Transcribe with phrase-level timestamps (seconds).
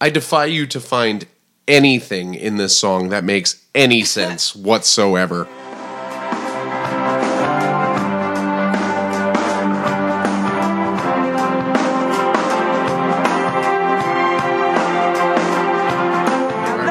[0.00, 1.26] I defy you to find
[1.66, 5.48] anything in this song that makes any sense whatsoever.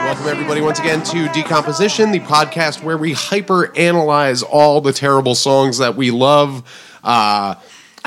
[0.03, 5.33] Welcome everybody once again to Decomposition, the podcast where we hyper analyze all the terrible
[5.33, 6.61] songs that we love.
[7.05, 7.55] Uh,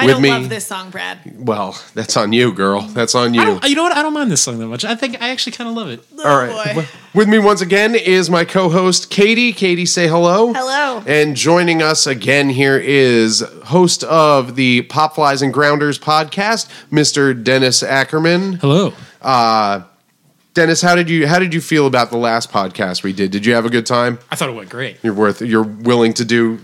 [0.01, 1.19] I with don't me, love this song, Brad.
[1.47, 2.81] Well, that's on you, girl.
[2.83, 3.41] That's on you.
[3.65, 3.97] You know what?
[3.97, 4.85] I don't mind this song that much.
[4.85, 6.05] I think I actually kind of love it.
[6.25, 6.75] All right.
[6.75, 6.87] boy.
[7.15, 9.53] With me once again is my co-host Katie.
[9.53, 10.53] Katie, say hello.
[10.55, 11.03] Hello.
[11.07, 17.41] And joining us again here is host of the Pop Flies and Grounders podcast, Mr.
[17.43, 18.55] Dennis Ackerman.
[18.55, 18.95] Hello.
[19.21, 19.83] Uh,
[20.55, 23.31] Dennis, how did you how did you feel about the last podcast we did?
[23.31, 24.19] Did you have a good time?
[24.31, 24.99] I thought it went great.
[25.03, 26.59] You're worth you're willing to do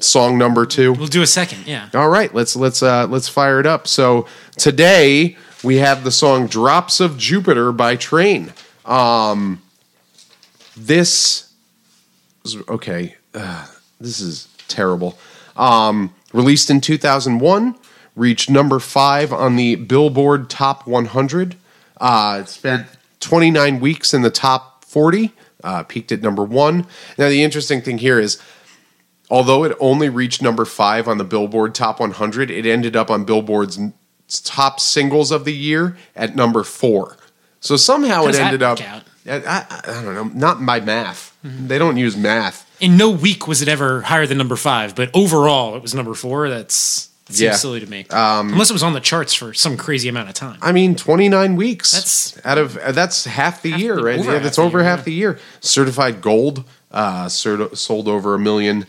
[0.00, 0.92] song number 2?
[0.92, 1.66] We'll do a second.
[1.66, 1.88] Yeah.
[1.94, 3.86] All right, let's let's uh, let's fire it up.
[3.86, 4.26] So
[4.56, 8.52] today we have the song "Drops of Jupiter" by Train.
[8.84, 9.62] Um,
[10.76, 11.52] this
[12.44, 13.16] is okay.
[13.34, 13.66] Uh,
[14.00, 15.18] this is terrible.
[15.56, 17.74] Um, released in 2001,
[18.14, 21.56] reached number five on the Billboard Top 100.
[22.00, 22.86] Uh, it spent
[23.20, 25.32] 29 weeks in the top 40.
[25.64, 26.86] Uh, peaked at number one.
[27.18, 28.40] Now the interesting thing here is
[29.30, 33.24] although it only reached number five on the Billboard Top 100, it ended up on
[33.24, 33.78] Billboard's
[34.44, 37.16] top singles of the year at number four.
[37.60, 38.78] So somehow it ended up.
[38.78, 39.04] count?
[39.26, 41.36] I, I, I don't know, not by math.
[41.42, 42.64] They don't use math.
[42.80, 46.14] In no week was it ever higher than number five, but overall it was number
[46.14, 46.48] four.
[46.48, 47.50] That's that seems Yeah.
[47.50, 48.06] Um, silly to me.
[48.10, 50.58] Unless it was on the charts for some crazy amount of time.
[50.62, 51.92] I mean, 29 weeks.
[51.92, 54.18] That's- out of uh, that's half the year, the- right?
[54.18, 55.04] over half that's the over year, half yeah.
[55.04, 55.38] the year.
[55.60, 58.86] Certified gold, uh, sold over a million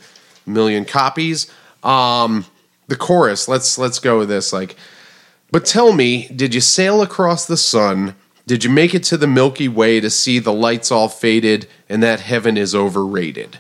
[0.50, 1.52] million copies.
[1.84, 2.46] Um,
[2.88, 3.48] the chorus.
[3.48, 4.52] Let's let's go with this.
[4.52, 4.76] Like,
[5.52, 8.16] but tell me, did you sail across the sun?
[8.48, 12.02] Did you make it to the Milky Way to see the lights all faded and
[12.02, 13.60] that heaven is overrated?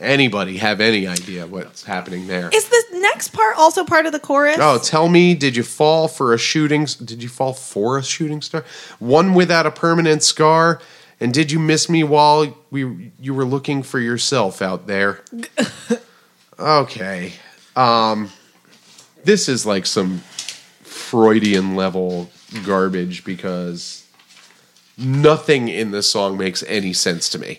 [0.00, 2.50] Anybody have any idea what's happening there?
[2.52, 4.56] Is the next part also part of the chorus?
[4.58, 6.86] Oh, tell me, did you fall for a shooting?
[7.04, 8.64] Did you fall for a shooting star?
[8.98, 10.80] One without a permanent scar.
[11.20, 15.22] And did you miss me while we you were looking for yourself out there?
[16.58, 17.32] okay,
[17.76, 18.30] um,
[19.24, 20.18] this is like some
[20.82, 22.30] Freudian level
[22.64, 24.06] garbage because
[24.98, 27.58] nothing in this song makes any sense to me.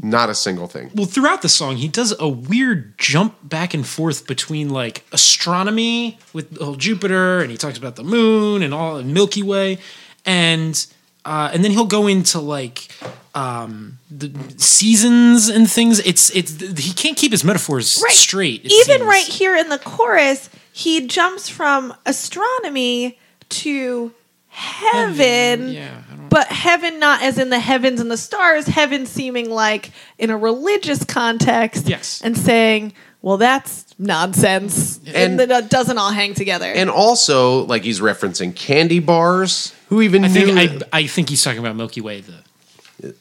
[0.00, 0.90] Not a single thing.
[0.94, 6.18] well, throughout the song, he does a weird jump back and forth between like astronomy
[6.32, 9.78] with the Jupiter, and he talks about the moon and all and Milky Way,
[10.24, 10.86] and
[11.24, 12.88] uh, and then he'll go into like
[13.34, 16.00] um, the seasons and things.
[16.00, 18.12] It's it's he can't keep his metaphors right.
[18.12, 18.64] straight.
[18.64, 19.02] Even seems.
[19.02, 23.18] right here in the chorus, he jumps from astronomy
[23.50, 24.12] to
[24.48, 25.72] heaven.
[25.72, 30.30] Yeah, But heaven, not as in the heavens and the stars, heaven seeming like in
[30.30, 31.88] a religious context.
[31.88, 32.20] Yes.
[32.22, 32.92] And saying,
[33.22, 34.98] well, that's nonsense.
[35.06, 36.66] And- And, that it doesn't all hang together.
[36.66, 39.74] And also, like he's referencing candy bars.
[39.88, 40.54] Who even I knew?
[40.54, 42.34] think I, I think he's talking about Milky Way, the,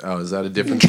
[0.03, 0.85] oh, is that a different?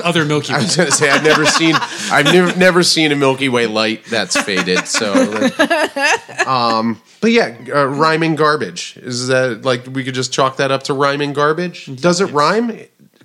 [0.04, 0.58] other Milky Way?
[0.58, 4.04] I was gonna say I've never seen I've never never seen a Milky Way light
[4.06, 4.86] that's faded.
[4.86, 5.12] So,
[6.46, 10.84] um, but yeah, uh, rhyming garbage is that like we could just chalk that up
[10.84, 11.86] to rhyming garbage?
[12.00, 12.78] Does it rhyme?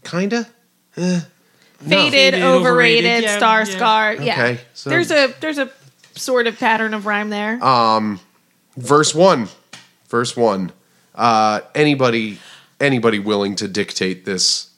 [0.04, 0.48] Kinda.
[0.96, 1.24] faded,
[1.80, 3.64] Faded, overrated, overrated, yeah, star yeah.
[3.66, 4.14] scar.
[4.16, 4.34] Yeah.
[4.34, 5.70] Okay, so- there's a there's a
[6.16, 7.60] sort of pattern of rhyme there.
[8.78, 9.50] Verse one.
[10.10, 10.72] Verse one.
[11.16, 12.40] Uh, anybody
[12.80, 14.70] anybody willing to dictate this?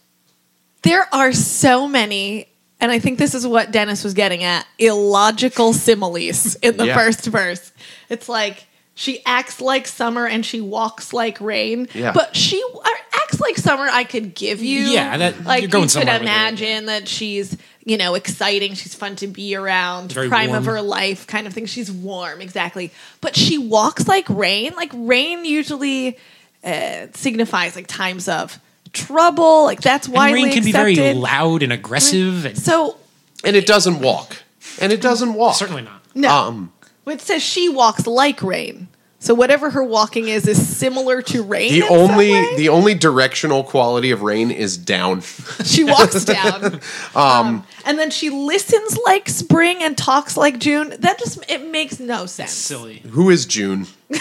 [0.85, 2.47] There are so many,
[2.79, 6.96] and I think this is what Dennis was getting at illogical similes in the Yeah.
[6.96, 7.72] first verse.
[8.07, 11.88] It's like she acts like summer and she walks like rain.
[11.94, 12.12] Yeah.
[12.13, 14.81] But she uh, acts like summer, I could give you.
[14.85, 16.25] Yeah, that- like you're going you could somewhere with it.
[16.31, 18.75] imagine that she's, you know, exciting.
[18.75, 20.12] She's fun to be around.
[20.13, 20.78] Very prime of warm.
[20.78, 21.66] her life kind of thing.
[21.66, 22.91] She's warm, exactly.
[23.22, 24.73] But she walks like rain.
[24.78, 26.17] Like rain usually
[26.63, 28.59] uh, signifies like times of
[28.96, 29.66] trouble.
[29.66, 32.97] Like that's And widely rain can be very loud and aggressive, and So
[33.44, 34.38] And it doesn't walk.
[34.82, 35.56] And it doesn't walk.
[35.56, 36.02] certainly not.
[36.16, 36.74] no, Um,
[37.06, 38.88] it says she walks like rain.
[39.20, 41.72] So whatever her walking is is similar to rain.
[41.72, 42.56] the in some only way.
[42.58, 45.22] the only directional quality of rain is down.
[45.64, 46.80] she walks down,
[47.16, 50.94] um, and then she listens like spring and talks like June.
[51.00, 52.52] That just it makes no sense.
[52.52, 53.00] Silly.
[53.12, 53.88] Who is June?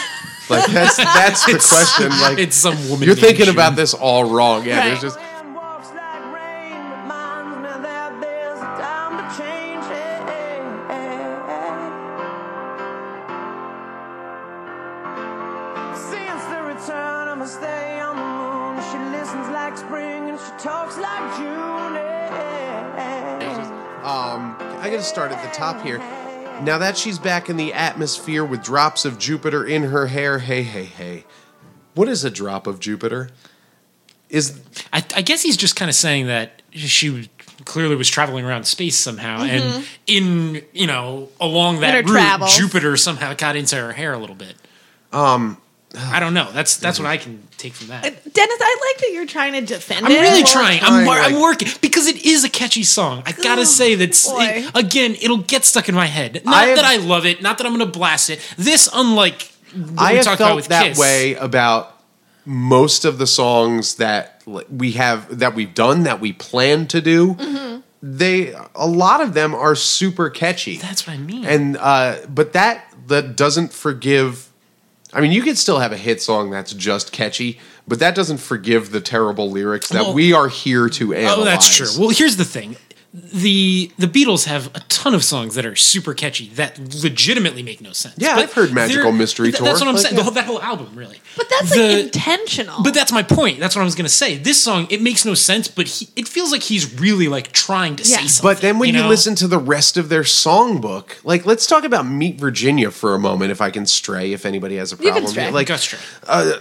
[0.49, 2.11] Like that's that's the question.
[2.11, 3.06] Like It's some woman.
[3.06, 4.64] You're thinking about this all wrong.
[4.67, 4.85] Yeah, Right.
[5.00, 5.19] there's just
[26.64, 30.62] Now that she's back in the atmosphere with drops of Jupiter in her hair, hey,
[30.62, 31.25] hey, hey.
[31.94, 33.31] What is a drop of Jupiter?
[34.31, 34.61] Is
[34.93, 37.28] I, I guess he's just kind of saying that she
[37.64, 42.56] clearly was traveling around space somehow, and in you know along that route, travels.
[42.56, 44.55] Jupiter somehow got into her hair a little bit.
[45.12, 45.58] Um,
[45.96, 46.50] I don't know.
[46.52, 48.02] That's that's what I can take from that.
[48.02, 48.25] Dennis,
[48.61, 50.20] I like that you're trying to defend I'm it.
[50.20, 50.79] really trying.
[50.81, 53.23] trying, I'm, wor- I'm working because it is a catchy song.
[53.26, 54.79] I gotta Oh, say that boy.
[54.79, 56.43] again, it'll get stuck in my head.
[56.44, 57.43] Not I have- that I love it.
[57.43, 58.41] Not that I'm gonna blast it.
[58.56, 62.00] This, unlike what I we have talked about felt with that Kiss, way about
[62.46, 67.00] most of the songs that like, we have that we've done that we plan to
[67.00, 67.35] do.
[67.35, 67.81] Mm-hmm.
[68.02, 70.76] They a lot of them are super catchy.
[70.76, 71.44] That's what I mean.
[71.46, 74.50] and uh, but that that doesn't forgive.
[75.14, 78.38] I mean, you could still have a hit song that's just catchy, but that doesn't
[78.38, 81.38] forgive the terrible lyrics that Well- we are here to analyze.
[81.38, 81.88] Oh, that's true.
[81.99, 82.76] Well, here's the thing.
[83.16, 87.81] The the Beatles have a ton of songs that are super catchy that legitimately make
[87.81, 88.16] no sense.
[88.19, 89.66] Yeah, But I've heard Magical Mystery th- Tour.
[89.69, 90.14] That's what I'm Like, saying.
[90.16, 90.19] yeah.
[90.19, 91.20] The whole, that whole album, really.
[91.37, 92.82] But that's The- like intentional.
[92.82, 93.61] But that's my point.
[93.61, 94.37] That's what I was gonna say.
[94.37, 97.94] This song, it makes no sense, but he, it feels like he's really like trying
[97.96, 98.16] to Yeah.
[98.16, 98.50] say something.
[98.56, 99.08] But then when you, know?
[99.08, 103.19] listen to the rest of their songbook, like let's talk about Meet Virginia for a
[103.20, 105.26] moment, if I can stray, if anybody has a can problem.
[105.28, 105.50] stray.
[105.52, 106.02] Like, Go straight.
[106.26, 106.55] Uh,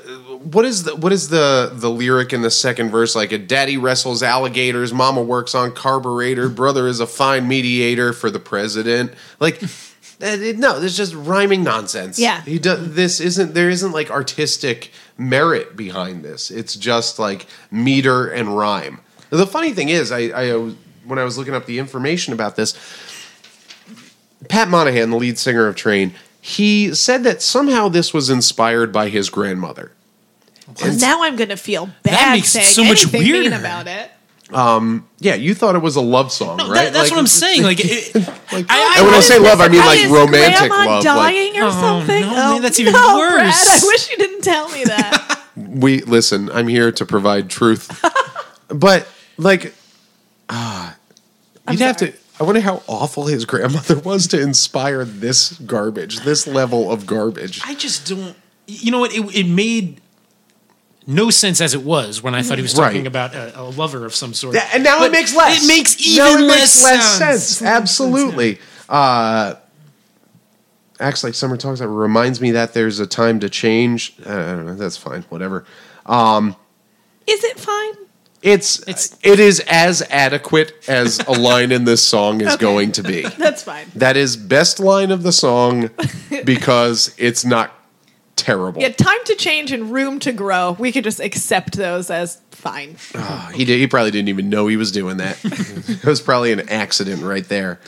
[0.44, 3.16] what is the what is the the lyric in the second verse?
[3.16, 8.30] Like a daddy wrestles alligators, mama works on carburetor, brother is a fine mediator for
[8.30, 9.14] the president.
[9.40, 9.62] Like,
[10.22, 12.20] eh, it- no, there's just rhyming nonsense.
[12.20, 12.42] Yeah.
[12.42, 12.94] he does.
[12.96, 16.52] This isn't there isn't like artistic merit behind this.
[16.52, 19.00] It's just like meter and rhyme.
[19.30, 20.52] The funny thing is, I, I
[21.06, 22.74] when I was looking up the information about this,
[24.50, 29.10] Pat Monahan, the lead singer of Train, he said that somehow this was inspired by
[29.10, 29.92] his grandmother.
[30.84, 33.56] And now I'm gonna feel bad that makes it so much anything mean weirder.
[33.60, 34.10] about it.
[35.20, 36.76] Yeah, you thought it was a love song, No, right?
[36.86, 37.64] that- that's Like, what I'm saying.
[37.64, 38.14] Like, it,
[38.52, 41.04] Like- I- I- and when I say love, I mean Is like romantic grandma love.
[41.06, 42.22] Like, dying or Oh, something?
[42.22, 43.34] no, man, that's even no, worse.
[43.66, 45.40] Brad, I wish you didn't tell me that.
[45.56, 46.50] we listen.
[46.52, 48.04] I'm here to provide truth,
[48.68, 49.74] but like,
[50.50, 50.96] ah,
[51.70, 52.14] you'd have to.
[52.40, 57.62] I wonder how awful his grandmother was to inspire this garbage, this level of garbage.
[57.66, 58.36] I just don't.
[58.68, 59.14] You know what?
[59.14, 60.02] It, it made
[61.08, 63.08] no sense as it was when I thought he was talking Right.
[63.08, 64.56] about a, a lover of some sort.
[64.56, 65.64] Yeah, and now But it makes less.
[65.64, 67.44] It makes Now even it less, makes less sense.
[67.44, 67.62] sense.
[67.62, 68.60] Absolutely.
[68.90, 69.56] Uh,
[71.00, 71.80] acts like summer talks.
[71.80, 74.16] That reminds me that there's a time to change.
[74.26, 74.76] Uh, I don't know.
[74.76, 75.24] That's fine.
[75.30, 75.66] Whatever.
[76.06, 76.56] Um,
[77.28, 77.94] Is it fine?
[78.42, 82.58] It's, It's- it is as adequate as a line in this song is Okay.
[82.62, 83.22] going to be.
[83.22, 83.88] That's fine.
[83.96, 85.90] That is best line of the song
[86.44, 87.72] because it's not
[88.36, 88.82] terrible.
[88.82, 90.74] Yeah, time to change and room to grow.
[90.80, 92.96] We could just accept those as fine.
[93.54, 93.80] He did.
[93.80, 95.38] He probably didn't even know he was doing that.
[95.44, 97.80] it was probably an accident right there.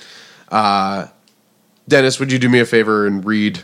[0.50, 1.08] Uh,
[1.88, 3.62] Dennis, would you do me a favor and read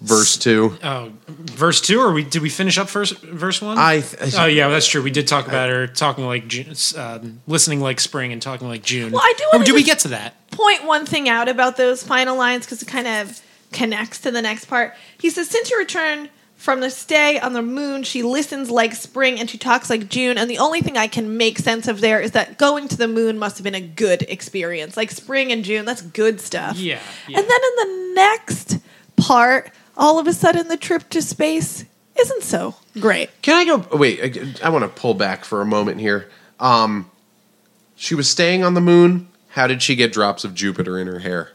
[0.00, 0.76] verse two?
[0.82, 3.78] Oh, verse two, or we did we finish up first verse one?
[3.78, 4.00] I.
[4.00, 5.02] Th- Oh yeah, that's true.
[5.02, 8.82] We did talk about her talking like June, um, listening like spring and talking like
[8.82, 9.12] June.
[9.12, 10.34] Well, I do Or wanna did we get to that?
[10.50, 13.40] Point one thing out about those final lines because it kind of
[13.72, 14.94] connects to the next part.
[15.18, 19.40] He says, Since your return from the stay on the moon, she listens like spring
[19.40, 20.38] and she talks like June.
[20.38, 23.08] And the only thing I can make sense of there is that going to the
[23.08, 24.96] moon must have been a good experience.
[24.96, 26.76] Like spring and June, that's good stuff.
[26.76, 27.38] Yeah, yeah.
[27.38, 28.78] And then in the next
[29.16, 31.84] part, all of a sudden the trip to space
[32.18, 33.30] isn't so great.
[33.42, 33.96] Can I go?
[33.96, 36.30] Wait, I, I want to pull back for a moment here.
[36.60, 37.10] Um,
[37.96, 39.28] she was staying on the moon.
[39.50, 41.50] How did she get drops of Jupiter in her hair?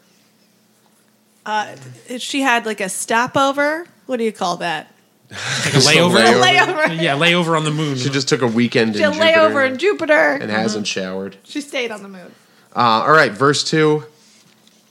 [2.19, 3.87] She had like a stopover.
[4.05, 4.91] What do you call that?
[5.29, 6.41] Like a layover?
[6.41, 6.41] layover.
[6.43, 7.01] Layover.
[7.01, 7.97] Yeah, layover on the moon.
[7.97, 10.13] She just took a weekend She in had Jupiter layover in Jupiter.
[10.41, 11.37] and hasn't showered.
[11.43, 12.31] She stayed on the moon.
[12.75, 14.05] Uh, all right, verse two.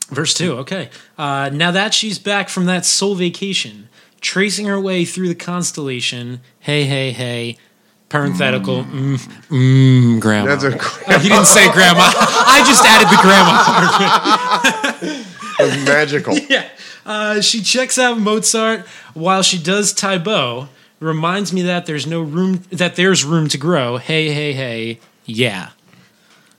[0.08, 0.88] Verse 2, okay.
[1.18, 3.88] Uh, now that she's back from that soul vacation,
[4.20, 7.58] tracing her way through the constellation, hey, hey, hey,
[8.08, 9.16] parenthetical, mm,
[9.48, 10.54] mm, grandma.
[10.54, 10.78] That's a
[11.12, 12.02] Oh, he didn't say grandma.
[12.14, 13.18] I just added the
[15.10, 15.22] grandma.
[15.84, 16.36] magical.
[16.48, 16.68] yeah.
[17.04, 18.80] Uh, she checks out Mozart
[19.14, 20.68] while she does Tae Bo.
[20.98, 23.98] Reminds me that there's no room, that there's room to grow.
[23.98, 25.70] Hey, hey, hey, yeah.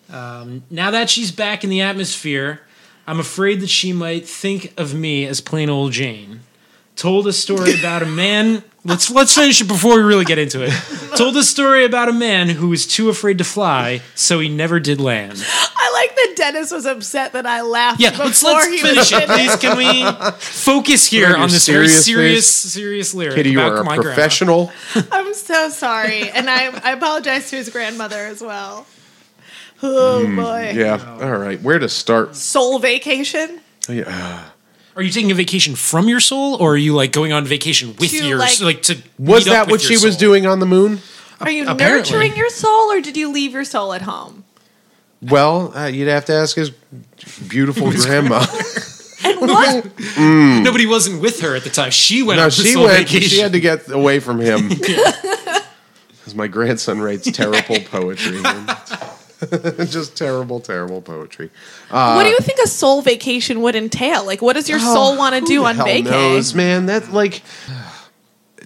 [0.09, 2.61] Um, now that she's back in the atmosphere,
[3.07, 6.41] I'm afraid that she might think of me as plain old Jane.
[6.95, 8.63] Told a story about a man.
[8.88, 10.72] Let's let's finish it before we really get into it.
[11.17, 14.79] Told a story about a man who was too afraid to fly, so he never
[14.79, 15.34] did land.
[15.44, 19.12] I like that Dennis was upset that I laughed Yeah, before let's let's he finish
[19.12, 19.56] was it, please.
[19.58, 20.06] Can we
[20.39, 22.74] focus here on on your this very serious serious, face.
[22.74, 24.13] serious lyric Katie, you about are a my grandma?
[24.15, 24.72] professional.
[25.12, 28.86] I'm so sorry, and I I apologize to his grandmother as well.
[29.84, 30.70] Oh boy.
[30.74, 31.17] Hmm, Yeah.
[31.22, 31.62] All right.
[31.62, 32.36] Where to start?
[32.36, 33.60] Soul vacation.
[33.89, 34.46] Oh, yeah.
[34.97, 37.89] Are you taking a vacation from your soul, or are you like going on vacation
[37.99, 40.15] with To, your like- like, to Was meet up that with what your she was
[40.15, 40.19] soul?
[40.19, 40.99] doing on the moon?
[41.39, 42.11] Are you Apparently.
[42.11, 44.43] nurturing your soul, or did you leave your soul at home?
[45.21, 46.71] Well, uh, you'd have to ask his
[47.47, 48.43] beautiful grandma.
[49.23, 49.85] And what?
[50.17, 51.91] No, but wasn't with her at the time.
[51.91, 52.97] She went no, on the she soul went.
[52.97, 53.29] vacation.
[53.29, 54.69] She had to get away from him.
[56.27, 58.41] Because my grandson writes terrible poetry.
[59.86, 61.50] Just terrible, terrible poetry.
[61.89, 64.25] what do you think a soul vacation would entail?
[64.25, 66.12] Like, what does your soul want to do on vacation?
[66.12, 66.88] knows, man?
[66.88, 67.44] That like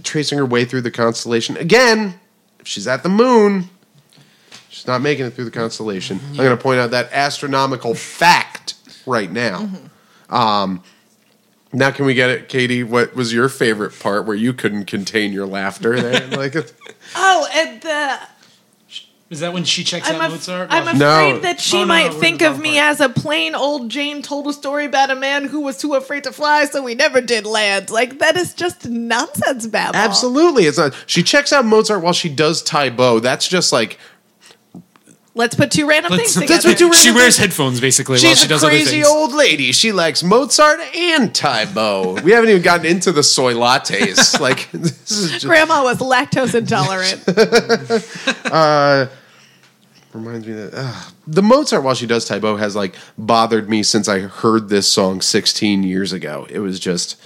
[0.03, 2.19] tracing her way through the constellation again.
[2.59, 3.69] If she's at the moon,
[4.69, 6.19] she's not making it through the constellation.
[6.29, 8.75] I'm going to point out that astronomical fact
[9.05, 9.61] right now.
[9.61, 10.33] Mm-hmm.
[10.33, 10.83] Um,
[11.73, 12.83] now, can we get it, Katie?
[12.83, 15.99] What was your favorite part where you couldn't contain your laughter?
[15.99, 16.55] There, like,
[17.15, 18.19] Oh, and the
[19.31, 20.67] Is that when she checks I'm, out af- Mozart?
[20.71, 21.39] I'm afraid No.
[21.39, 22.91] that she Oh, no, might no, we're think in the of me part.
[22.91, 26.25] as a plain old Jane told a story about a man who was too afraid
[26.25, 27.89] to fly, so he never did land.
[27.89, 29.95] Like that is just nonsense babble.
[29.95, 30.93] absolutely, it's not.
[31.07, 33.19] She checks out Mozart while she does Tae Bo.
[33.21, 33.97] That's just like
[35.33, 36.87] Let's put two random let's- things That's together.
[36.87, 39.07] what two she random wears headphones basically while She's she a does other crazy things.
[39.07, 39.71] old lady.
[39.71, 42.15] She likes Mozart and Tae Bo.
[42.21, 44.37] we haven't even gotten into the soy lattes.
[44.41, 47.23] like this is just, Grandma was lactose intolerant.
[48.51, 49.07] Uh,
[50.13, 53.83] reminds me that uh, the Mozart while she does Tae Bo has like bothered me
[53.83, 56.47] since I heard this song 16 years ago.
[56.49, 57.19] It was just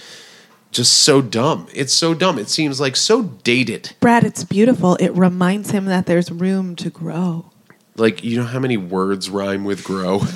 [0.72, 1.68] just so dumb.
[1.74, 2.38] It's so dumb.
[2.38, 3.94] It seems like so dated.
[4.02, 4.96] Brad, it's beautiful.
[4.98, 7.52] It reminds him that there's room to grow.
[7.98, 10.22] Like you know how many words rhyme with grow?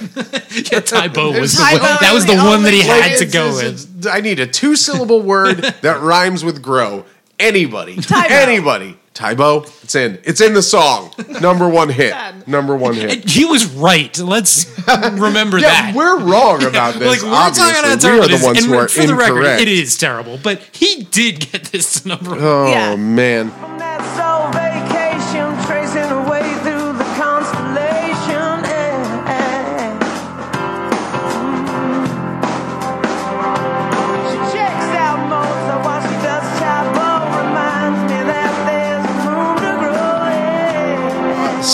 [0.72, 3.18] Yeah, Tae Bo was the one, that was the the one that he had Like,
[3.20, 4.08] to go it's- with.
[4.08, 7.06] I need a two syllable word that rhymes with grow.
[7.40, 7.96] Anybody.
[7.98, 8.30] Taibo.
[8.32, 8.98] Anybody.
[9.14, 9.66] Tae Bo.
[9.84, 10.20] It's in.
[10.24, 11.12] It's in the song.
[11.42, 12.14] Number one hit.
[12.48, 13.12] Number one hit.
[13.12, 14.18] And he was right.
[14.18, 15.94] Let's remember Yeah, that.
[15.96, 17.08] we're wrong about this.
[17.08, 17.80] like we're talking obviously.
[17.80, 18.24] about we terrible.
[18.24, 19.62] are the ones and who are for the record, incorrect.
[19.62, 20.40] it is terrible.
[20.42, 22.42] But he did get this to number oh, one.
[22.42, 22.96] Oh Yeah.
[22.96, 23.52] man.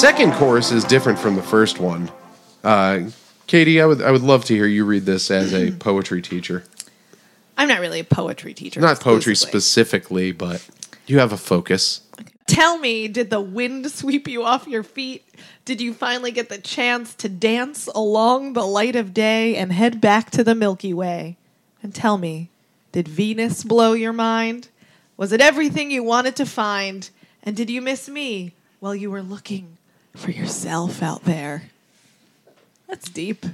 [0.06, 2.12] Second chorus is different from the first one.
[2.64, 3.10] Uh,
[3.48, 6.64] Katie, I would I would love to hear you read this as a poetry teacher.
[7.58, 8.80] I'm not really a poetry teacher.
[8.80, 10.70] Not poetry specifically, but
[11.08, 12.02] you have a focus.
[12.46, 15.26] Tell me, did the wind sweep you off your feet?
[15.66, 20.02] Did you finally get the chance to dance along the light of day and head
[20.02, 21.36] back to the Milky Way?
[21.82, 22.52] And tell me,
[22.92, 24.68] did Venus blow your mind?
[25.18, 27.10] Was it everything you wanted to find?
[27.42, 29.75] And did you miss me while you were looking
[30.16, 31.64] for yourself out there?
[32.88, 33.46] That's deep.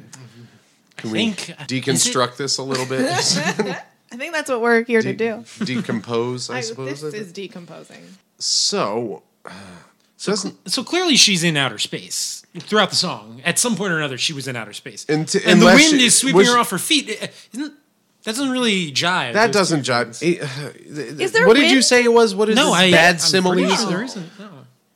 [0.97, 3.01] Can think- uh, we deconstruct this a little bit?
[4.13, 5.45] I think that's what we're here to do.
[5.63, 7.01] Decompose, I, I, suppose.
[7.01, 8.03] this is decomposing.
[8.39, 9.51] so, uh,
[10.23, 13.41] doesn't So clearly, she's in outer space throughout the song.
[13.45, 15.79] At some point or another, she was in outer space, And to- and the wind
[15.81, 17.09] she- is sweeping her off her feet.
[17.09, 17.73] It- Isn't
[18.23, 19.33] that doesn't really jive?
[19.33, 20.15] that doesn't jive.
[20.15, 20.41] things.
[20.41, 20.73] Uh,
[21.23, 22.35] is there what did you say it was?
[22.35, 23.55] What is No, this I bad I'm similes?
[23.55, 24.39] pretty sure there isn't.
[24.39, 24.49] No.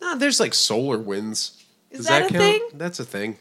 [0.06, 1.64] Nah, there's like solar winds.
[1.92, 2.44] Is Does that that, a count?
[2.44, 2.62] thing?
[2.78, 3.38] That's a thing.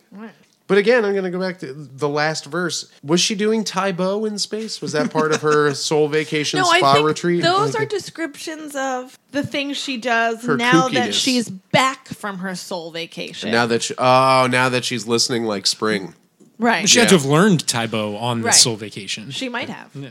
[0.66, 2.90] But again, I'm going to go back to the last verse.
[3.02, 4.80] Was she doing Tae Bo in space?
[4.80, 7.42] Was that part of her soul vacation No, spa I think retreat?
[7.42, 12.38] those Like, are descriptions of the things she does Her now that she's back from
[12.38, 13.50] her soul vacation.
[13.50, 16.14] now that she, oh, now that she's listening like spring.
[16.58, 18.54] right, She had to have learned Tae Bo on the Right.
[18.54, 19.30] soul vacation.
[19.32, 19.90] she might have.
[19.94, 20.08] yeah.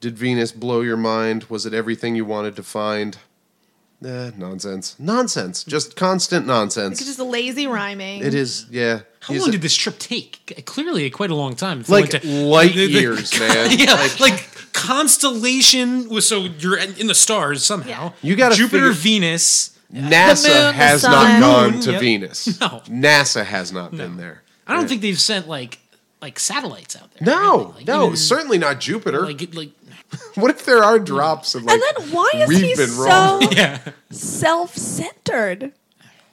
[0.00, 1.44] Did Venus blow your mind?
[1.50, 3.18] Was it everything you wanted to find?
[4.04, 4.96] Eh, nonsense.
[4.98, 5.64] Nonsense.
[5.64, 6.98] Just constant nonsense.
[7.00, 8.22] It's just a lazy rhyming.
[8.22, 9.00] It is, yeah.
[9.20, 10.62] How He's long a- did this trip take?
[10.66, 11.80] Clearly, quite a long time.
[11.80, 13.70] If it like went to- light the- the- years, man.
[13.78, 17.88] Yeah, Like, like, constellation was so you're in in the stars somehow.
[18.22, 18.28] Yeah.
[18.30, 19.70] You gotta Jupiter, figure- Venus.
[19.92, 21.12] NASA The moon, the has sun.
[21.12, 22.00] not gone to yep.
[22.00, 22.46] Venus.
[22.60, 22.82] No.
[22.88, 24.42] NASA has not been there.
[24.66, 25.78] I don't think they've sent like
[26.20, 27.26] like satellites out there.
[27.34, 27.72] No, really.
[27.76, 29.24] Like, no, even, certainly not Jupiter.
[29.24, 29.70] like like
[30.34, 31.74] what if there are drops of like?
[31.74, 33.42] and then why is we've he been so wrong.
[33.52, 33.78] yeah.
[34.10, 35.72] self-centered?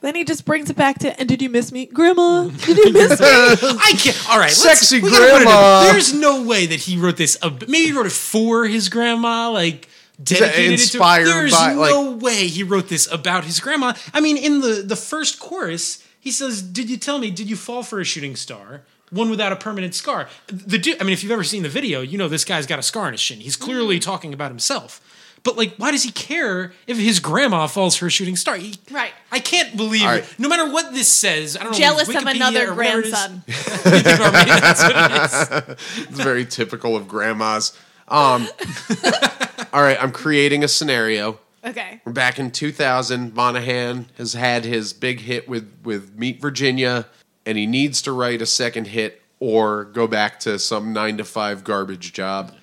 [0.00, 2.48] Then he just brings it back to, and did you miss me, Grandma?
[2.48, 3.26] Did you miss me?
[3.28, 4.30] I can't.
[4.30, 5.42] All right, let's- Sexy we gotta put it in.
[5.44, 5.92] grandma.
[5.92, 7.38] There's no way that he wrote this.
[7.40, 9.88] ab- Maybe he wrote it for his grandma, like
[10.20, 11.32] dedicated inspired it to.
[11.34, 13.92] There's by, no way he wrote this about his grandma.
[14.12, 17.30] I mean, in the the first chorus, He says, "Did you tell me?
[17.30, 20.28] Did you fall for a shooting star?" One without a permanent scar.
[20.48, 22.78] The dude, I mean, if you've ever seen the video, you know this guy's got
[22.78, 23.38] a scar on his shin.
[23.40, 24.02] He's clearly Mm.
[24.02, 25.00] talking about himself.
[25.44, 28.56] But like, why does he care if his grandma falls for a shooting star?
[28.56, 29.12] He- Right.
[29.32, 30.24] I can't believe, All right.
[30.38, 31.78] no matter what this says, I don't know.
[31.78, 32.20] Jealous know.
[32.20, 33.10] of another or it is.
[33.10, 33.42] grandson.
[33.84, 35.76] Or maybe that's it is.
[36.08, 37.72] It's very typical of grandmas.
[38.08, 38.48] Um,
[39.72, 41.38] all right, I'm creating a scenario.
[41.64, 42.00] Okay.
[42.04, 43.34] We're back in 2000.
[43.34, 47.06] Monahan has had his big hit with with Meet Virginia,
[47.46, 51.24] and he needs to write a second hit or go back to some nine to
[51.24, 52.54] five garbage job.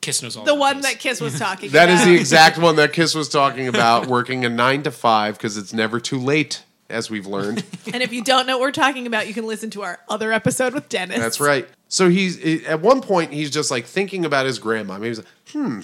[0.00, 2.00] Kiss knows all The one that Kiss was talking That about.
[2.00, 5.56] is the exact one that Kiss was talking about, working a nine to five because
[5.56, 7.64] it's never too late, as we've learned.
[7.92, 10.32] and if you don't know what we're talking about, you can listen to our other
[10.32, 11.18] episode with Dennis.
[11.18, 11.68] That's right.
[11.88, 14.94] So he's at one point he's just like thinking about his grandma.
[14.94, 15.80] Maybe he's like, hmm,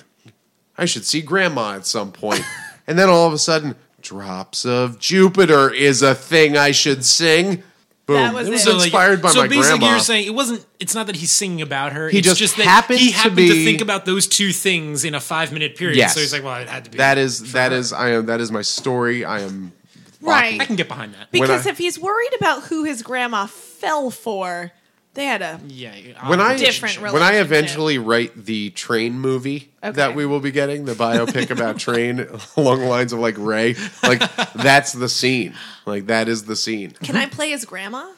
[0.78, 2.42] I should see grandma at some point.
[2.86, 7.62] and then all of a sudden, drops of Jupiter is a thing I should sing.
[8.06, 8.16] Boom.
[8.16, 8.64] That was it was it.
[8.64, 10.66] So, like- inspired by so my basically, you're saying it wasn't.
[10.78, 12.10] It's not that he's singing about her.
[12.10, 14.52] He it's just just that happened he to happened to, be- think about those two
[14.52, 15.96] things in a five minute period.
[15.96, 16.12] Yes.
[16.14, 16.98] So he's like, well, it had to be.
[16.98, 17.78] that is that her.
[17.78, 19.24] is I am that is my story.
[19.24, 19.72] I am
[20.20, 20.60] Right.
[20.60, 21.30] I can get behind that.
[21.32, 24.72] Because I- if he's worried about who his grandma fell for,
[25.14, 26.28] they had a yeah.
[26.28, 29.96] when I Different when I eventually write the train movie Okay.
[29.96, 32.20] that we will be getting, the biopic about train
[32.56, 34.20] along the lines of like Ray, like
[34.54, 35.54] that's the scene.
[35.84, 36.92] Like that is the scene.
[37.02, 38.10] Can I play his grandma?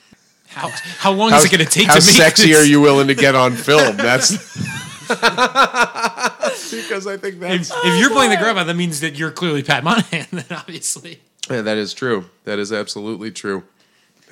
[0.49, 2.61] how, how long How, is it going to take how to make sexy this?
[2.61, 3.97] are you willing to get on film?
[3.97, 4.33] That's
[5.07, 9.31] because I think that's If, if you're playing the oh, grandma, that means that you're
[9.31, 10.27] clearly Pat Monahan.
[10.33, 12.27] Then obviously, Yeah, that is true.
[12.45, 13.65] That is absolutely true.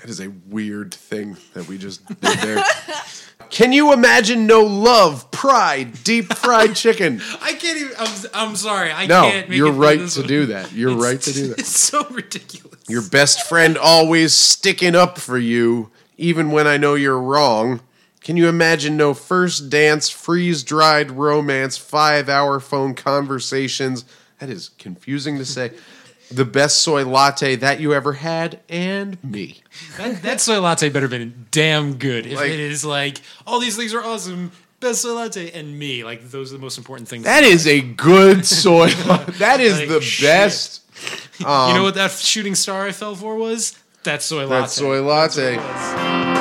[0.05, 2.63] That is a weird thing that we just did there.
[3.49, 7.23] Can you imagine no love, pride, deep fried chicken?
[7.41, 7.93] I can't even.
[7.99, 8.91] I'm, I'm sorry.
[8.93, 9.49] I No, can't.
[9.49, 10.29] Make you're it right to one.
[10.29, 10.73] do that.
[10.73, 11.59] You're It's- right to do that.
[11.61, 12.81] It's so ridiculous.
[12.87, 17.81] Your best friend always sticking up for you, even when I know you're wrong.
[18.21, 24.05] Can you imagine no first dance, freeze dried romance, five hour phone conversations?
[24.39, 25.71] That is confusing to say.
[26.35, 29.63] The best soy latte that you ever had, and me.
[29.99, 32.27] That, that soy latte better been damn good.
[32.27, 36.03] If Like- it is like all these things are awesome, best soy latte and me,
[36.05, 37.25] like those are the most important things.
[37.25, 38.89] That is a good soy.
[39.39, 40.27] that is Like, the shit.
[40.27, 40.83] best.
[41.39, 43.79] you know um, what that shooting star I fell for was?
[44.05, 44.61] That soy latte.
[44.63, 46.34] That soy latte.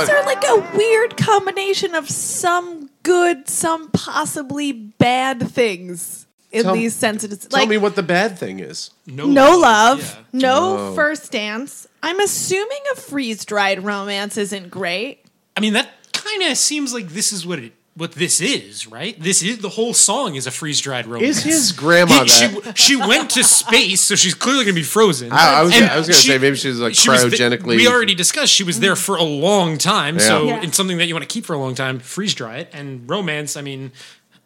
[0.00, 0.36] Is Anybody?
[0.46, 6.94] there like a weird combination of some good, some possibly bad things in Tell- these
[6.94, 7.46] sentences?
[7.46, 8.90] Tell Like me what the bad thing is.
[9.06, 10.00] No, no love,
[10.32, 10.40] Yeah.
[10.40, 10.94] no Oh.
[10.94, 11.86] first dance.
[12.02, 15.24] I'm assuming a freeze dried romance isn't great.
[15.56, 19.18] I mean, that kind of seems like this is what it what this is, right?
[19.18, 21.38] This is the whole song is a freeze dried romance.
[21.38, 22.78] Is his grandma He- she, that?
[22.78, 25.32] she went to space, so she's clearly going to be frozen.
[25.32, 27.22] I- I was And gonna- I was gonna she- say maybe she's, like, she was
[27.22, 29.00] the- cryogenically- we already discussed she was there mm-hmm.
[29.02, 30.60] for a long time, so Yeah.
[30.62, 31.98] it's something that you want to keep for a long time.
[31.98, 33.56] Freeze dry it and romance.
[33.56, 33.92] I mean,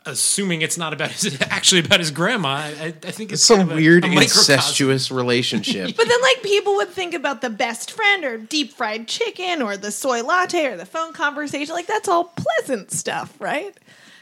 [0.06, 3.70] assuming it's not about his actually about his grandma, I, I think it's Some kind
[3.70, 4.54] of a- weird a microcosm.
[4.54, 5.96] incestuous relationship.
[5.96, 9.76] But then, like, people would think about the best friend or deep fried chicken or
[9.76, 11.74] the soy latte or the phone conversation.
[11.74, 13.76] Like, that's all pleasant stuff, right?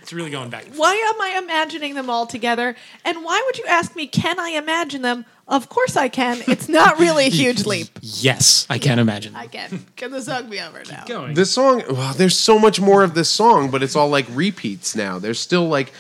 [0.09, 0.65] It's really going back.
[0.75, 2.75] Why am I imagining them all together?
[3.05, 5.27] And why would you ask me, can I imagine them?
[5.47, 6.39] Of course I can.
[6.49, 7.89] It's not really a huge leap.
[8.01, 9.37] Yes, I can't imagine.
[9.37, 9.85] I can.
[9.97, 11.05] Can the song be over now?
[11.07, 11.35] going.
[11.35, 14.97] This song, well, there's so much more of this song, but it's all like repeats
[14.97, 15.19] now.
[15.19, 15.93] There's still like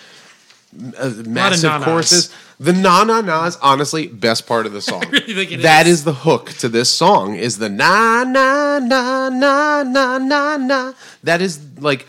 [0.96, 1.84] uh, massive na-nas.
[1.84, 2.34] choruses.
[2.58, 5.04] The na na nas, honestly, best part of the song.
[5.12, 5.98] really think it That is.
[5.98, 7.34] is the hook to this song.
[7.34, 10.92] Is the na na na na na na na.
[11.24, 12.06] That is like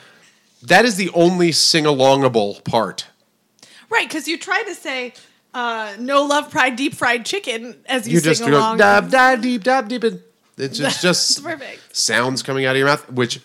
[0.64, 3.08] that is the only sing alongable part.
[3.90, 5.14] Right, because you try to say,
[5.54, 8.78] uh, no love, pride, deep fried chicken as you, You sing just go along.
[8.78, 10.04] dab dab deep dab deep.
[10.58, 11.96] It's just, just perfect.
[11.96, 13.40] sounds coming out of your mouth, which,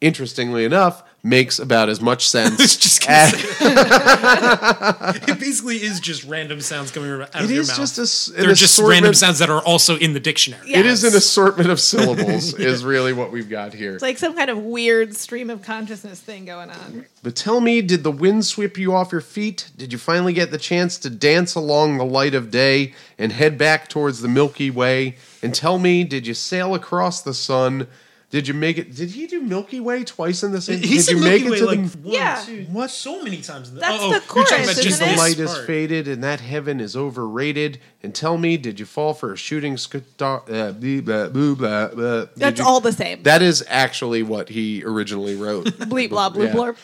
[0.00, 2.58] interestingly enough, makes about as much sense.
[2.58, 3.34] was just gonna as-
[5.28, 7.76] it basically is just random sounds coming out of It your is mouth.
[7.78, 10.70] just a, They're just assortment- random sounds that are also in the dictionary.
[10.70, 10.80] Yeah.
[10.80, 13.94] It is an assortment of syllables, is really what we've got here.
[13.94, 17.06] It's like some kind of weird stream of consciousness thing going on.
[17.22, 19.70] But tell me, did the wind sweep you off your feet?
[19.76, 23.58] Did you finally get the chance to dance along the light of day and head
[23.58, 25.16] back towards the Milky Way?
[25.42, 27.88] And tell me, did you sail across the sun?
[28.28, 28.94] Did you make it?
[28.94, 30.80] Did he do Milky Way twice in the same?
[30.80, 32.42] He did said you Milky make Way it to like the, one, yeah.
[32.44, 32.90] two, what?
[32.90, 33.68] So many times.
[33.68, 35.18] In the, That's oh, the chorus, you're talking about just the it?
[35.18, 37.78] light is faded and that heaven is overrated.
[38.02, 40.42] And tell me, did you fall for a shooting star?
[40.48, 42.26] Uh, blah, blah, blah, blah.
[42.36, 43.22] That's you, all the same.
[43.22, 45.66] That is actually what he originally wrote.
[45.86, 46.52] Bleep blah blue yeah.
[46.52, 46.76] blurb.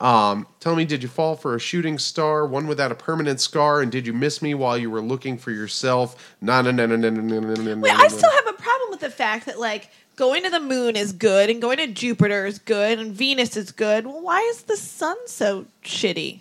[0.00, 3.82] Um, tell me, did you fall for a shooting star, one without a permanent scar,
[3.82, 6.34] and did you miss me while you were looking for yourself?
[6.40, 7.76] No, no, no, no, no, no, no, no.
[7.76, 10.96] Wait, I still have a problem with the fact that like going to the moon
[10.96, 14.06] is good and going to Jupiter is good and Venus is good.
[14.06, 16.40] Well, why is the sun so shitty?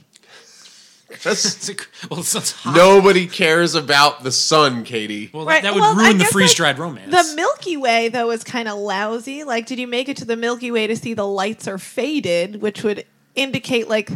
[1.12, 1.75] It's a-
[2.10, 2.75] well, it sounds hot.
[2.75, 5.32] Nobody cares about the sun, Katie.
[5.34, 7.10] Well, Right, that would well, ruin the guess, freeze like, dried romance.
[7.12, 9.43] The Milky Way though is kind of lousy.
[9.43, 12.62] Like, did you make it to the Milky Way to see the lights are faded,
[12.62, 14.12] which would indicate like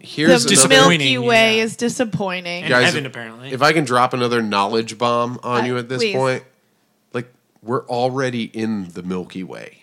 [0.00, 0.66] Here's the.
[0.68, 1.62] Milky Way yeah.
[1.62, 2.64] is disappointing.
[2.64, 3.52] and Guys, heaven, if- apparently.
[3.52, 6.16] If I can drop another knowledge bomb on Uh, you at this please.
[6.16, 6.51] point, like
[7.62, 9.78] we're already in the Milky Way.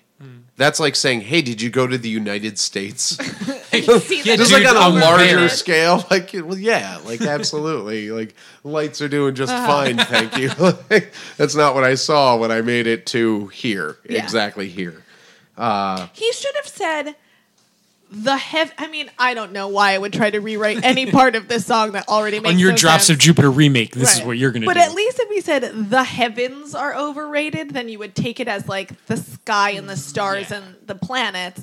[0.58, 3.18] That's like saying, "Hey, did you go to the United States?"
[3.72, 5.50] Yeah, Just Dude, like on a over larger there.
[5.50, 9.66] scale, like well, yeah, like absolutely, like lights are doing just Uh-huh.
[9.68, 10.50] fine, thank you.
[11.38, 14.22] That's not what I saw when I made it to here, Yeah.
[14.22, 15.04] exactly here.
[16.14, 17.16] He should have said
[18.12, 18.72] the heav.
[18.78, 21.66] I mean, I don't know why I would try to rewrite any part of this
[21.66, 23.16] song that already makes On your no Drops sense.
[23.16, 24.80] of Jupiter remake, this is what you're going to But do.
[24.82, 28.68] at least if we said the heavens are overrated, then you would take it as
[28.68, 30.58] like the sky and the stars Yeah.
[30.58, 31.62] and the planets.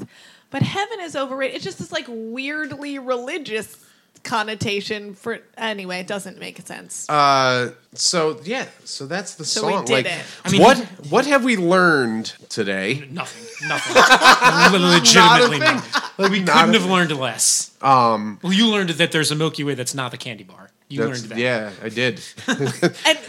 [0.51, 1.57] But heaven is overrated.
[1.57, 3.77] It's just this like weirdly religious
[4.23, 6.01] connotation for anyway.
[6.01, 7.09] It doesn't make sense.
[7.09, 9.85] Uh, so yeah, so that's the So we song.
[9.85, 10.23] did like, it.
[10.45, 10.79] I mean, what
[11.11, 13.07] what have we learned today?
[13.11, 13.69] Nothing.
[13.69, 14.81] Nothing.
[14.83, 15.75] Legitimately thing.
[15.77, 16.06] nothing.
[16.19, 17.73] Like, We couldn't have learned less.
[17.83, 20.71] Um, well, you learned that there's a Milky Way that's not the candy bar.
[20.89, 21.39] You learned that.
[21.39, 22.21] Yeah, I did.
[22.49, 22.59] and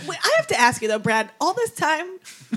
[0.08, 1.32] wait, I have to ask you though, Brad.
[1.42, 2.06] All this time,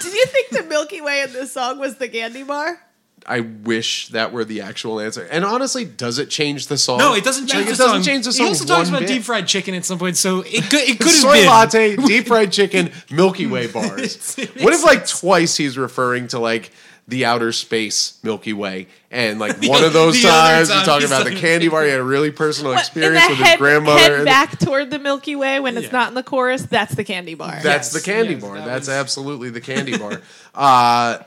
[0.00, 2.80] did you think the Milky Way in this song was the candy bar?
[3.26, 5.26] I wish that were the actual answer.
[5.30, 6.98] And honestly, does it change the song?
[6.98, 8.12] No, it doesn't change Like, the it doesn't song.
[8.14, 9.14] change the He also talks one about bit.
[9.14, 11.96] deep fried chicken at some point, so it could it could have soy been latte,
[11.96, 14.38] deep fried chicken, Milky Way bars.
[14.38, 16.70] It what if makes like twice he's referring to like
[17.06, 21.24] the outer space Milky Way, and like one of those times time he's talking about
[21.24, 21.84] the candy bar.
[21.84, 23.98] He had a really personal What, experience with head, his grandmother.
[24.00, 25.92] head and- back toward the Milky Way when it's Yeah.
[25.92, 26.62] not in the chorus.
[26.62, 27.50] That's the candy bar.
[27.62, 28.56] That's Yes, the candy yes, bar.
[28.56, 30.20] that That's was- absolutely the candy bar.
[30.54, 31.18] Uh,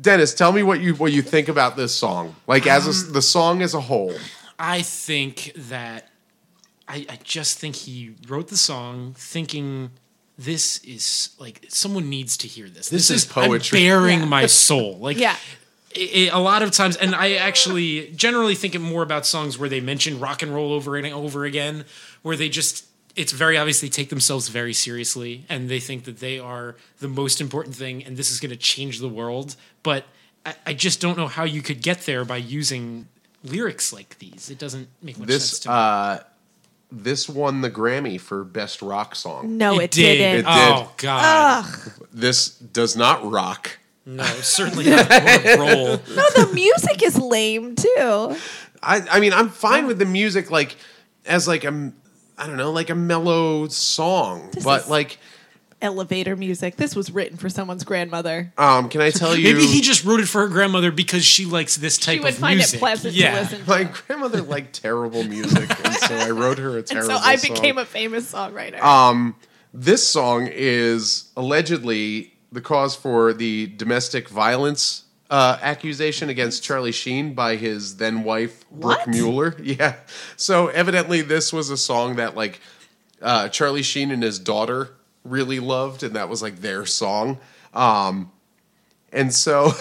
[0.00, 3.12] Dennis, tell me what you what you think about this song, like as Um, a,
[3.14, 4.14] the song as a whole.
[4.58, 6.10] I think that
[6.86, 9.90] I, I just think he wrote the song thinking
[10.38, 12.88] this is like someone needs to hear this.
[12.88, 13.42] This is poetry.
[13.44, 13.78] I'm poetry.
[13.80, 14.24] bearing Yeah.
[14.26, 14.98] my soul.
[15.00, 15.36] Like Yeah.
[15.92, 19.56] it- it- a lot of times, and I actually generally think it more about songs
[19.58, 21.84] where they mention rock and roll over and over again,
[22.22, 26.18] where they just it's very obvious they take themselves very seriously and they think that
[26.20, 29.56] they are the most important thing and this is going to change the world.
[29.82, 30.04] But
[30.44, 33.08] I, I just don't know how you could get there by using
[33.42, 34.50] lyrics like these.
[34.50, 35.74] It doesn't make much sense to me.
[35.74, 36.18] uh,
[36.90, 39.56] this won the Grammy for best rock song.
[39.56, 40.18] No, it, did.
[40.18, 40.40] didn't.
[40.40, 40.84] It oh, did.
[40.84, 41.66] Oh God!
[42.12, 43.78] This does not rock.
[44.04, 45.86] No, certainly not or roll.
[45.86, 48.36] No, the music is lame too.
[48.82, 50.76] I I mean I'm fine with the music like
[51.24, 51.92] as like a
[52.38, 55.18] I don't know like a mellow song, This but is- like
[55.86, 56.76] Elevator music.
[56.76, 58.52] This was written for someone's grandmother.
[58.58, 61.44] um can I tell you Maybe he just wrote it for her grandmother because she
[61.46, 62.76] likes this type She would of find music.
[62.76, 63.34] it pleasant yeah.
[63.34, 63.68] to listen to.
[63.70, 67.36] my grandmother liked terrible music, and so I wrote her a and terrible so I
[67.36, 67.54] song.
[67.54, 68.80] became a famous songwriter.
[68.82, 69.36] Um,
[69.72, 77.34] this song is allegedly the cause for the domestic violence uh, accusation against Charlie Sheen
[77.34, 79.08] by his then wife Brooke What?
[79.08, 79.56] Mueller.
[79.62, 79.96] Yeah.
[80.36, 82.60] So evidently, this was a song that like
[83.22, 84.90] uh, Charlie Sheen and his daughter
[85.30, 87.38] really loved, and that was like their song.
[87.74, 88.30] Um,
[89.12, 89.72] and so,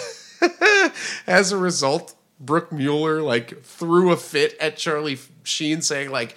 [1.27, 6.35] as a result, Brooke Mueller like threw a fit at Charlie Sheen, saying like,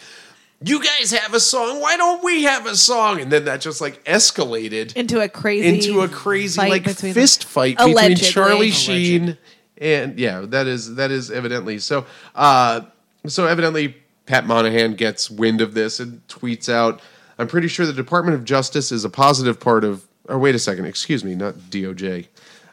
[0.62, 3.80] "You guys have a song, why don't we have a song?" And then that just
[3.80, 8.30] like escalated into a crazy into a crazy fight like between fist fight between Allegedly.
[8.30, 8.76] Charlie Alleged.
[8.76, 9.38] Sheen
[9.80, 12.04] and yeah, that is that is evidently so.
[12.34, 12.82] Uh,
[13.26, 17.00] so evidently, Pat Monahan gets wind of this and tweets out,
[17.38, 20.58] "I'm pretty sure the Department of Justice is a positive part of." Or wait a
[20.58, 22.26] second, excuse me, not DOJ.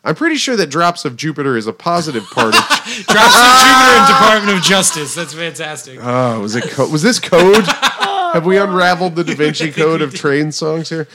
[0.04, 2.62] I'm pretty sure that Drops of Jupiter is a positive part of.
[3.08, 5.16] Drops of Jupiter and Department of Justice.
[5.16, 6.00] That's fantastic.
[6.02, 6.66] Oh, was it?
[6.70, 7.66] Co- was this code?
[7.66, 11.08] Have we unraveled the Da Vinci Code of train songs here?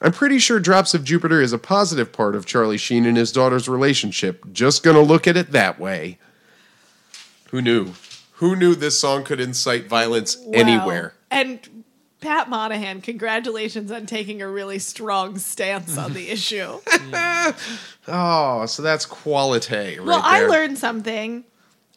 [0.00, 3.32] I'm pretty sure Drops of Jupiter is a positive part of Charlie Sheen and his
[3.32, 4.44] daughter's relationship.
[4.52, 6.18] Just gonna look at it that way.
[7.50, 7.92] Who knew?
[8.34, 10.52] Who knew this song could incite violence Wow.
[10.54, 11.14] anywhere?
[11.30, 11.75] And
[12.26, 16.80] Pat Monahan, congratulations on taking a really strong stance on the issue.
[18.08, 19.74] Oh, so that's quality.
[19.98, 20.48] Right well, I there.
[20.48, 21.44] learned something.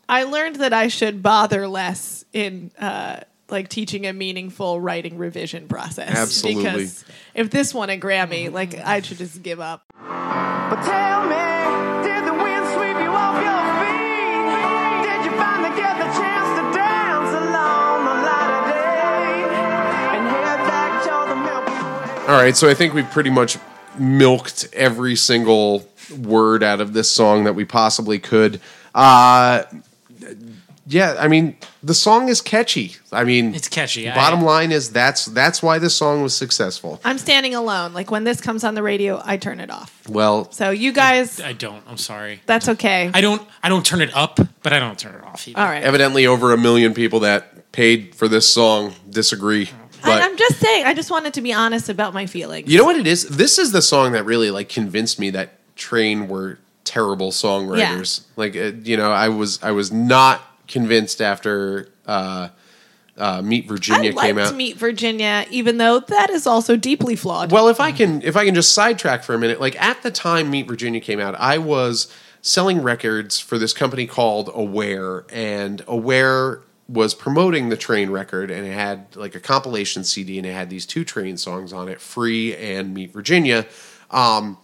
[0.08, 5.68] I learned that I should bother less in uh, like teaching a meaningful writing revision
[5.68, 6.10] process.
[6.10, 6.63] Absolutely.
[6.63, 9.84] Because if this won a Grammy, like I should just give up.
[10.00, 11.36] But tell me,
[22.30, 23.58] All right, so I think we've pretty much
[23.98, 28.62] milked every single word out of this song that we possibly could.
[28.94, 29.63] Uh,
[30.86, 32.98] yeah, I mean the song is catchy.
[33.12, 34.08] I mean, It's catchy.
[34.08, 37.02] I- Bottom line is that's that's why this song was successful.
[37.04, 37.94] I'm standing alone.
[37.94, 39.92] Like when this comes on the radio, I turn it off.
[40.08, 41.84] Well, So you guys, I don't.
[41.88, 42.42] I'm sorry.
[42.46, 43.10] that's okay.
[43.12, 43.42] I don't.
[43.63, 45.60] I don't turn it up, but I don't turn it off either.
[45.60, 45.82] All right.
[45.82, 49.70] evidently over a million people that paid for this song disagree.
[50.04, 50.86] I, But I'm just saying.
[50.86, 52.72] I just wanted to be honest about my feelings.
[52.72, 53.28] you know what it is?
[53.28, 58.24] This is the song that really like convinced me that Train were terrible songwriters.
[58.36, 62.50] Like uh, you know, I was I was not convinced after uh,
[63.18, 64.56] uh, Meet Virginia I came out.
[64.56, 67.52] meet Virginia, even though that is also deeply flawed.
[67.52, 70.12] Well, if I can, if I can just sidetrack for a minute, like at the
[70.12, 75.84] time Meet Virginia came out, I was selling records for this company called Aware, and
[75.88, 80.54] Aware was promoting the Train record, and it had like a compilation CD, and it
[80.54, 83.67] had these two Train songs on it, "Free" and "Meet Virginia."
[84.10, 84.58] Um,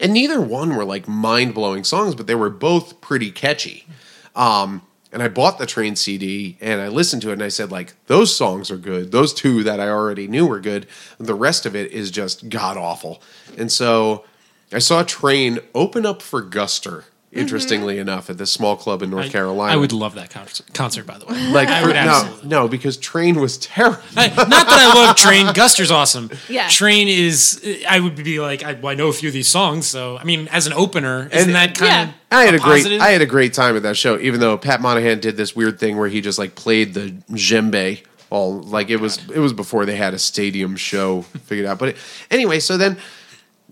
[0.00, 3.86] and neither one were like mind blowing songs, but they were both pretty catchy.
[4.34, 7.70] Um, and I bought the train CD and I listened to it and I said,
[7.70, 9.12] like, those songs are good.
[9.12, 10.86] Those two that I already knew were good.
[11.18, 13.22] The rest of it is just god awful.
[13.56, 14.24] And so
[14.72, 17.40] I saw Train open up for Guster, Mm-hmm.
[17.40, 19.72] interestingly enough, at this small club in North I, Carolina.
[19.72, 21.34] I would love that concert, concert by the way.
[21.50, 22.48] like I for- would no, absolutely.
[22.48, 23.98] no, because Train was terrible.
[24.16, 25.52] I- not that I love Train.
[25.52, 26.30] Guster's awesome.
[26.48, 26.68] Yeah.
[26.68, 27.62] Train is.
[27.88, 30.24] I would be like, I, well, I know a few of these songs, so I
[30.24, 32.02] mean, as an opener, isn't And- that kind Yeah.
[32.04, 32.14] of?
[32.30, 33.00] I had a, great positive?
[33.02, 35.78] I had a great time at that show, even though Pat Monahan did this weird
[35.78, 39.84] thing where he just like played the djembe all like it was it was before
[39.86, 41.78] they had a stadium show figured out.
[41.78, 41.96] But it,
[42.30, 42.96] anyway, so then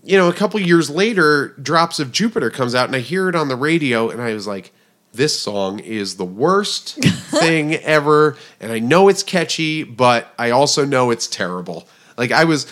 [0.05, 3.35] you know, a couple years later, Drops of Jupiter comes out and I hear it
[3.35, 4.71] on the radio and I was like
[5.13, 6.95] this song is the worst
[7.39, 11.87] thing ever and I know it's catchy, but I also know it's terrible.
[12.17, 12.71] Like I was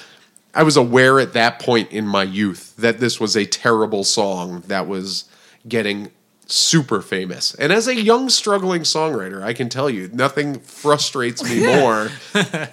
[0.53, 4.61] I was aware at that point in my youth that this was a terrible song
[4.67, 5.25] that was
[5.67, 6.11] getting
[6.53, 7.55] super famous.
[7.55, 12.09] And as a young struggling songwriter, I can tell you nothing frustrates me more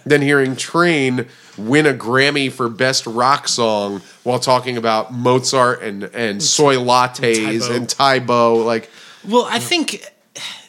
[0.04, 6.04] than hearing Train win a Grammy for best rock song while talking about Mozart and
[6.04, 7.72] and soy lattes Tae Bo.
[7.74, 8.90] and Tae Bo like
[9.26, 10.04] Well, I think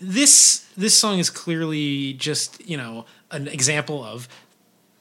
[0.02, 4.28] this this song is clearly just you know an example of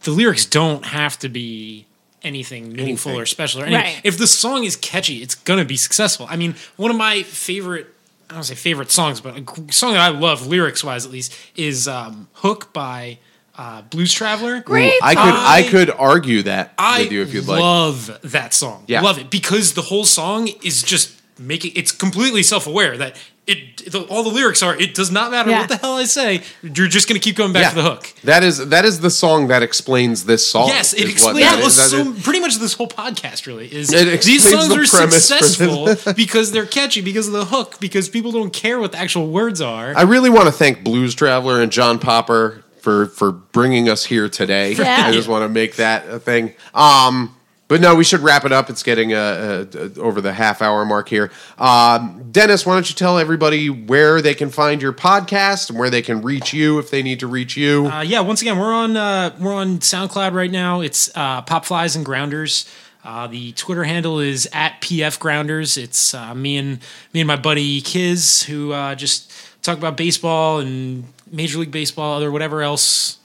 [0.02, 1.86] the lyrics don't have to be
[2.22, 3.22] anything meaningful Anything.
[3.22, 3.94] or special or anything.
[3.94, 4.00] Right.
[4.04, 6.26] If the song is catchy, it's gonna be successful.
[6.28, 7.94] I mean, one of my favorite.
[8.30, 11.34] I don't say favorite songs, but a song that I love, lyrics wise at least,
[11.56, 13.18] is um, "Hook" by
[13.58, 14.60] uh, Blues Traveler.
[14.60, 17.60] Great I could I, I- could argue that I with you if you'd like.
[17.60, 18.84] love that song.
[18.86, 19.00] Yeah.
[19.02, 23.16] Love it because the whole song is just making it's completely self-aware that
[23.50, 25.60] it the, all the lyrics are it does not matter Yeah.
[25.60, 28.12] what the hell I say you're just going to keep going back to the hook.
[28.24, 30.68] That is that is the song that explains this song.
[30.68, 31.70] Yes, it is what explains that well,
[32.14, 36.52] so pretty much this whole podcast really is It these songs the are successful because
[36.52, 39.96] they're catchy because of the hook because people don't care what the actual words are.
[39.96, 44.28] I really want to thank Blues Traveler and John Popper for for bringing us here
[44.28, 44.72] today.
[44.72, 45.04] Yeah.
[45.06, 46.54] I just want to make that a thing.
[46.74, 47.36] Um,
[47.70, 48.68] but no, we should wrap it up.
[48.68, 51.30] It's getting uh, uh, over the half hour mark here.
[51.56, 55.88] Um, Dennis, why don't you tell everybody where they can find your podcast and where
[55.88, 57.86] they can reach you if they need to reach you?
[57.86, 60.80] Uh, yeah, once again, we're on uh, we're on SoundCloud right now.
[60.80, 62.68] It's uh, Pop Flies and Grounders.
[63.04, 65.76] Uh, the Twitter handle is at PF Grounders.
[65.76, 66.80] It's me and
[67.12, 72.32] me and my buddy Kiz who just talk about baseball and Major League Baseball, other
[72.32, 73.18] whatever else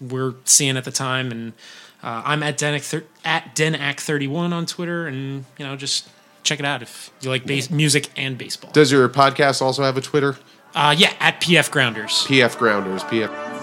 [0.00, 1.30] we're seeing at the time.
[1.30, 1.52] And
[2.02, 6.08] uh, I'm at Denac thir- at Denac thirty one on Twitter, and you know just
[6.42, 8.72] check it out if you like base- music and baseball.
[8.72, 10.36] Does your podcast also have a Twitter?
[10.74, 12.12] Uh, yeah, at PF Grounders.
[12.26, 13.02] PF Grounders.
[13.04, 13.28] PF.
[13.28, 13.62] Grounders.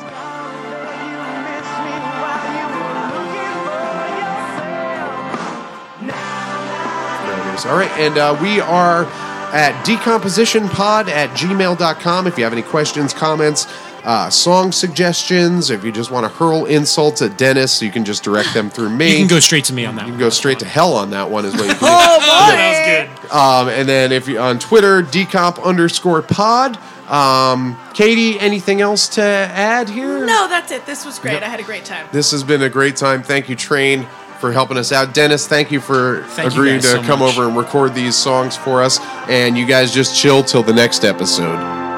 [7.66, 9.04] All right, and uh, we are
[9.52, 12.28] at decompositionpod at gmail.com.
[12.28, 13.66] If you have any questions, comments,
[14.04, 18.24] uh, song suggestions, if you just want to hurl insults at Dennis, you can just
[18.24, 19.12] direct them through me.
[19.12, 20.20] You can go straight to me on that You one.
[20.20, 21.86] can go straight to hell on that one, is what you can do.
[21.86, 22.56] Oh boy!
[22.56, 23.32] that was good.
[23.32, 26.78] Um, and then if you on Twitter, decomp underscore pod.
[27.10, 30.26] Um, Katie, anything else to add here?
[30.26, 30.86] No, that's it.
[30.86, 31.34] This was great.
[31.34, 31.44] Yep.
[31.44, 32.08] I had a great time.
[32.12, 33.24] This has been a great time.
[33.24, 34.06] Thank you, Train,
[34.40, 35.14] for helping us out.
[35.16, 37.36] Dennis, thank you for Thank agreeing guys to so come much.
[37.36, 39.00] over and record these songs for us.
[39.28, 41.89] And you guys just chill till the next episode.